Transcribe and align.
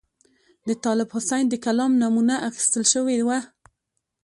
د 0.67 0.69
طالب 0.83 1.09
حسین 1.15 1.45
د 1.49 1.55
کلام 1.65 1.91
نمونه 2.03 2.35
اخیستل 2.49 2.83
شوې 2.93 3.19
وه. 3.27 3.39